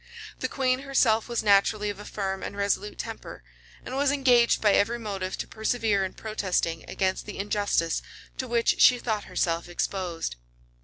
The 0.39 0.47
queen 0.47 0.79
herself 0.79 1.29
was 1.29 1.43
naturally 1.43 1.91
of 1.91 1.99
a 1.99 2.05
firm 2.05 2.41
and 2.41 2.57
resolute 2.57 2.97
temper; 2.97 3.43
and 3.85 3.95
was 3.95 4.09
engaged 4.11 4.59
by 4.59 4.73
every 4.73 4.97
motive 4.97 5.37
to 5.37 5.47
persevere 5.47 6.03
in 6.03 6.13
protesting 6.13 6.83
against 6.89 7.27
the 7.27 7.37
injustice 7.37 8.01
to 8.39 8.47
which 8.47 8.81
she 8.81 8.97
thought 8.97 9.25
herself 9.25 9.69
exposed. 9.69 10.37